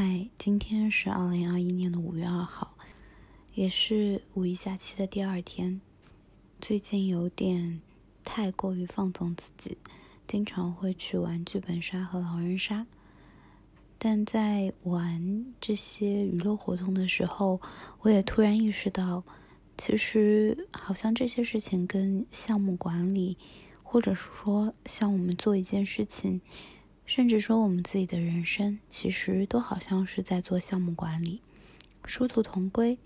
[0.00, 2.76] 嗨，今天是二零二一年的五月二号，
[3.56, 5.80] 也是五一假期的第二天。
[6.60, 7.80] 最近有点
[8.24, 9.76] 太过于放纵自己，
[10.28, 12.86] 经常会去玩剧本杀和狼人杀。
[13.98, 17.60] 但在玩这些娱乐活动的时候，
[18.02, 19.24] 我也突然意识到，
[19.76, 23.36] 其实好像这些事情跟项目管理，
[23.82, 26.40] 或者是说像我们做一件事情。
[27.08, 31.40] 甚至说，我们自己的人生其实都好像是在做项目管理，
[32.04, 32.98] 殊途同归。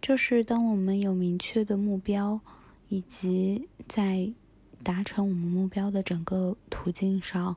[0.00, 2.40] 就是当我们有明确的目标，
[2.88, 4.32] 以及在
[4.82, 7.54] 达成我们目标的整个途径上，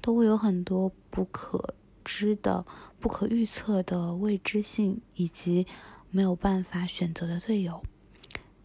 [0.00, 2.64] 都会有很多不可知的、
[2.98, 5.66] 不可预测的未知性，以及
[6.10, 7.82] 没有办法选择的队友。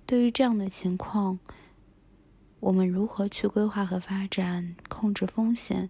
[0.05, 1.39] 对于这样的情况，
[2.61, 5.89] 我们如何去规划和发展，控制风险？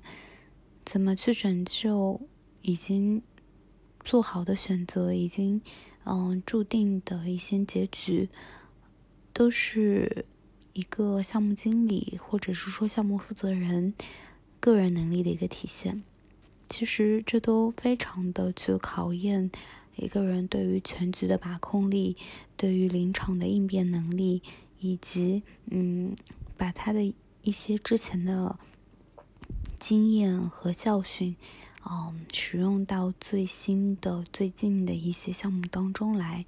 [0.88, 2.22] 怎么去拯救
[2.62, 3.22] 已经
[4.06, 5.62] 做好的选择，已经
[6.06, 8.30] 嗯注定的一些结局，
[9.34, 10.26] 都是
[10.72, 13.94] 一个项目经理或者是说项目负责人
[14.62, 16.04] 个人能力的一个体现。
[16.70, 19.52] 其实这都非常的去考验
[19.98, 22.16] 一个人对于全局的把控力，
[22.56, 24.42] 对于临场的应变能力，
[24.80, 26.16] 以及嗯
[26.56, 27.04] 把他的
[27.42, 28.58] 一些之前的。
[29.88, 31.38] 经验和教训，
[31.90, 36.46] 嗯，使用到最新的、最近的一些项目当中来。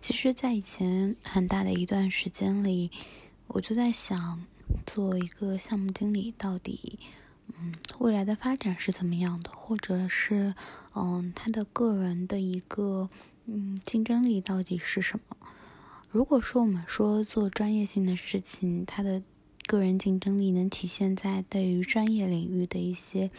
[0.00, 2.92] 其实，在以前很大的一段时间里，
[3.48, 4.44] 我就在想，
[4.86, 7.00] 做一个项目经理到底，
[7.48, 10.54] 嗯，未来的发展是怎么样的，或者是，
[10.94, 13.10] 嗯，他的个人的一个，
[13.46, 15.36] 嗯，竞争力到底是什么？
[16.12, 19.20] 如果说我们说做专业性的事情，他的。
[19.66, 23.30] 个人竞争力能体现在对于专业领域的一些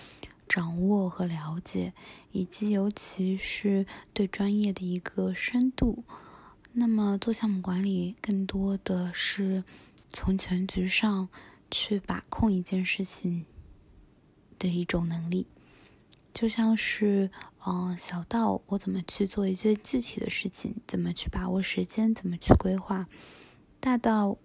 [0.48, 1.94] 掌握和了解，
[2.34, 6.04] 以及尤其是对专业的一个深度。
[6.74, 9.64] 那么做项目管理，更多的是
[10.12, 11.30] 从全局上
[11.72, 13.46] 去把控一件事情
[14.60, 15.48] 的一种能力。
[16.34, 17.32] 就像是，
[17.66, 23.08] 嗯，小到我怎么去做一些具体的事情，怎么去把握时间，怎么去规划，
[23.80, 24.38] 大到。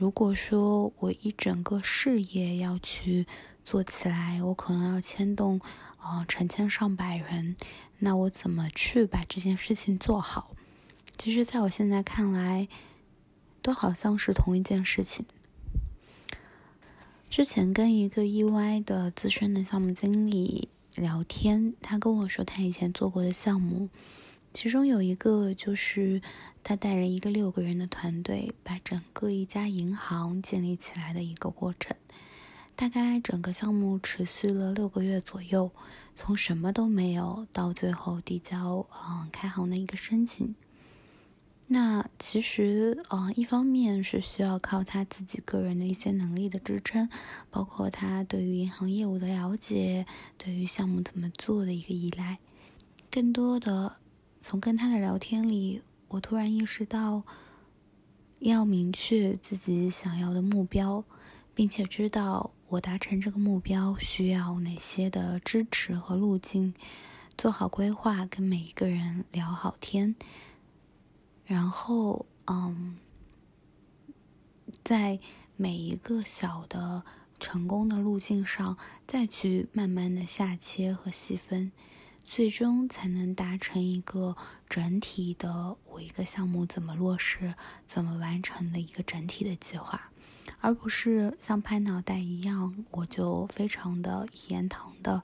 [0.00, 3.26] 如果说我一整个事业要去
[3.66, 5.60] 做起来，我可能要牵动
[5.98, 7.54] 啊成千上百人，
[7.98, 10.56] 那我怎么去把这件事情做好？
[11.18, 12.66] 其实，在我现在看来，
[13.60, 15.26] 都好像是同一件事情。
[17.28, 23.90] 之前跟一个 EY 的资深的项目经理聊天，他跟我说他以前做过的项目。
[24.52, 26.20] 其中有一个就是
[26.64, 31.96] 他带了一个六个人的团队，把整个一家银行建立起来的一个过程。
[32.74, 35.70] 大概整个项目持续了六个月左右，
[36.16, 40.54] 从什么都没有到最后递交嗯开行的一个申请。
[41.66, 47.08] 那其实嗯一方面是需要靠他自己个人的一些能力的支撑，
[47.50, 50.06] 包括他对于银行业务的了解，
[50.36, 52.38] 对于项目怎么做的一个依赖，
[53.10, 53.96] 更多的。
[54.42, 57.22] 从跟他的聊天里，我突然意识到，
[58.40, 61.04] 要明确自己想要的目标，
[61.54, 66.74] 并且知道我达成这个目标需要哪些的支持和路径，
[67.36, 70.16] 做好规划，跟每一个人聊好天，
[71.44, 72.96] 然后，嗯，
[74.82, 75.20] 在
[75.56, 77.04] 每一个小的
[77.38, 81.70] 成功的路径上，再去慢慢的下切和细分。
[82.24, 84.36] 最终才能达成一个
[84.68, 87.54] 整体的我一个项目怎么落实、
[87.86, 90.12] 怎么完成的一个整体的计划，
[90.60, 95.22] 而不是像拍脑袋一样，我就非常的一言堂的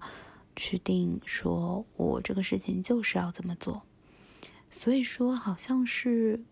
[0.57, 3.83] 去定说我这个事情就是要这么做。
[4.69, 6.43] 所以说，好像是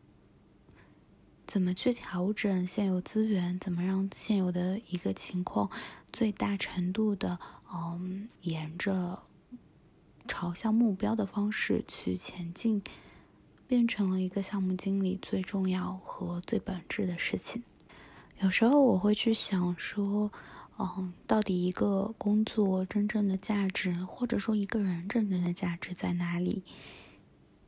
[1.49, 5.69] 怎么去调整现有资源，怎么让现有的一个情况
[6.12, 7.41] 最大程度的
[7.72, 9.25] 嗯沿着。
[10.26, 12.82] 朝向目标的方式去前进，
[13.66, 17.62] 变成了一个项目经理最重要和最本质的事情。
[18.40, 20.31] 有时候我会去想说，
[20.78, 26.62] 嗯，到底一个工作真正的价值，或者说一个人真正的价值在哪里？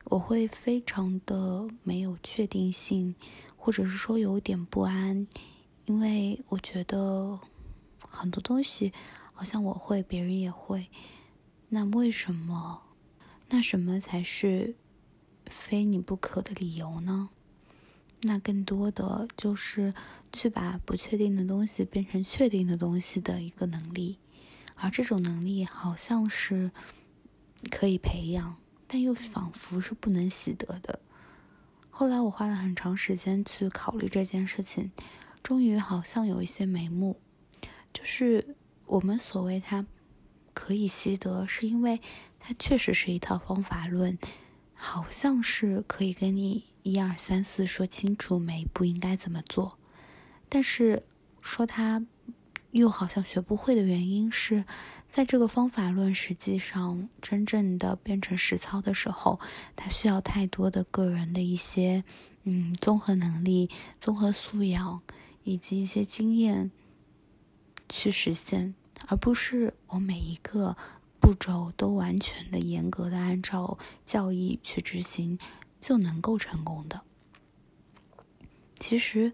[0.04, 3.14] 我会非常的没有确定性，
[3.56, 5.26] 或者是说有点不安，
[5.84, 7.38] 因为我觉得
[8.08, 8.92] 很多东西
[9.32, 10.88] 好像我会，别人也会。
[11.68, 12.82] 那为什么？
[13.48, 14.74] 那什么才是
[15.46, 17.30] 非你不可的理由呢？
[18.22, 19.94] 那更多的就是
[20.32, 24.18] 去把不确定的东西变成确定的东西的一个能力，
[24.74, 26.70] 而这种能力好像是，
[27.70, 30.98] 可以培养，但又仿佛是不能习得的。
[31.90, 34.90] 后来我花了很长时间去考虑这件事情，
[35.42, 37.20] 终于好像有一些眉目，
[37.92, 39.86] 就是我们所谓它
[40.56, 42.00] 可以习得，是因为
[42.40, 44.18] 它确实是一套方法论，
[44.72, 49.76] 好像是可以跟你一二三四说清楚每一步应该怎么做，
[50.48, 51.02] 但是
[51.42, 52.02] 说它
[52.70, 54.64] 又好像学不会的原因是。
[55.08, 59.40] 在这个方法论实际上真正的变成实操的时候，
[59.74, 62.04] 它需要太多的个人的一些
[62.42, 65.00] 嗯综合能力、综合素养
[65.42, 66.70] 以及一些经验
[67.88, 68.74] 去实现，
[69.06, 70.76] 而不是我每一个
[71.20, 75.38] 步骤都完全的严格的按照教义去执行
[75.80, 77.02] 就能够成功的。
[78.78, 79.32] 其实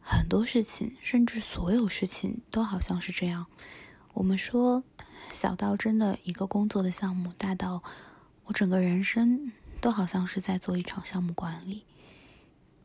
[0.00, 3.46] 很多事情，甚至所有事情都好像是这样。
[4.14, 4.82] 我们说，
[5.32, 7.82] 小到真的一个工作的项目，大到
[8.44, 11.84] 我整个人生，都好像是在做一场项目管理。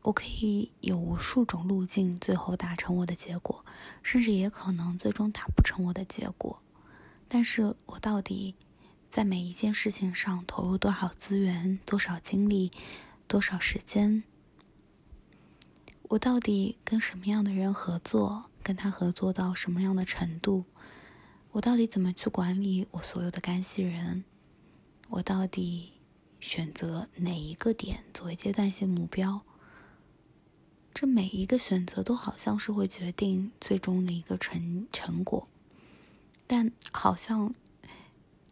[0.06, 3.64] 我可以有无数种路径，最后达成我的结果，
[4.04, 6.62] 甚至也可能最终达不成我的结果。
[7.26, 8.54] 但是我到底
[9.10, 12.70] 在每一件事情上投入多少资源、多少精力、
[13.26, 14.22] 多少时间？
[16.02, 18.44] 我到底跟什么样的人合作？
[18.62, 20.66] 跟他合作到什么样的程度？
[21.50, 24.22] 我到底怎么去管理我所有的干系人？
[25.08, 25.94] 我到底
[26.38, 29.42] 选择哪一个点作为阶段性目标？
[30.98, 35.46] 这每一个选择都好像是会决定最终的一个成成果，
[36.46, 37.54] 但好像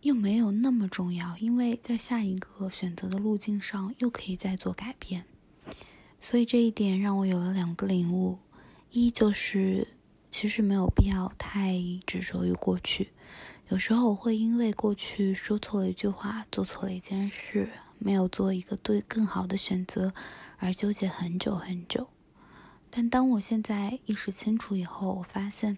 [0.03, 5.25] 又没有那么重要，因为在下一个选择的路径上又可以再做改变。
[6.21, 8.39] 所以这一点让我有了两个领悟：
[8.91, 9.89] 一就是。
[10.31, 11.73] 其实没有必要太
[12.05, 13.11] 执着于过去。
[13.69, 17.71] 有时候我会因为过去说错了一句话，做错了一件事，
[18.01, 20.13] 没有做一个对更好的选择，
[20.59, 22.09] 而纠结很久很久。
[22.97, 25.77] 但当我现在意识清楚以后，我发现，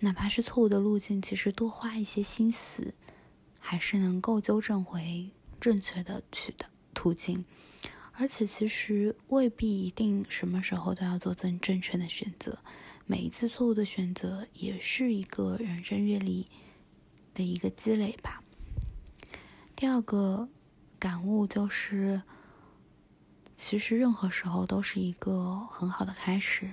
[0.00, 2.94] 哪怕是错误的路径，其实多花一些心思，
[3.60, 5.28] 还是能够纠正回
[5.60, 6.64] 正确的去的
[6.94, 7.44] 途径。
[8.14, 12.58] 而且，其实未必一定什么时候都要做正正确的选择。
[13.04, 16.48] 每一次错误的选择，也是一个人生阅历
[17.34, 18.42] 的一个积累吧。
[19.76, 20.48] 第二个
[20.98, 22.22] 感悟就是，
[23.56, 26.72] 其实任何时候都是一个很好的开始。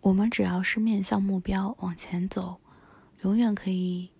[0.00, 2.60] 我们只要是面向目标往前走，
[3.22, 4.10] 永远可以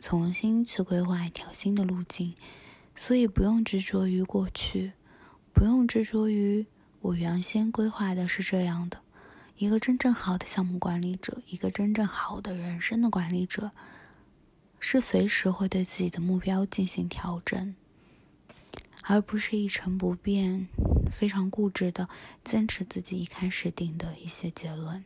[0.00, 2.34] 重新去规划一条新的路径。
[2.96, 4.92] 所以不用执着于过去，
[5.52, 6.64] 不用执着于
[7.00, 9.00] 我原先规划的是这样的。
[9.56, 13.72] 一个真正好的项目管理者，一个真正好的人生的管理者，
[14.78, 17.74] 是随时会对自己的目标进行调整，
[19.06, 20.68] 而不是一成不变、
[21.10, 22.08] 非常固执的
[22.42, 25.04] 坚持自己一开始定的一些结论。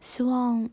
[0.00, 0.68] 希望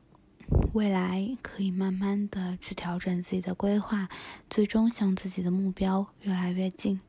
[0.74, 4.10] 未来可以慢慢的去调整自己的规划，
[4.50, 7.00] 最终向自己的目标越来越近。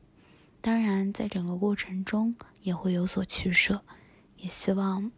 [0.61, 3.83] 当然，在整个过程中也会有所取舍。
[4.37, 5.11] 也希望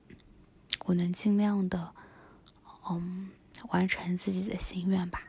[0.85, 1.93] 我能尽量的，
[2.89, 3.29] 嗯，
[3.69, 5.26] 完成自己的心愿吧。